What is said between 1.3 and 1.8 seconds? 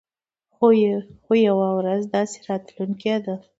يوه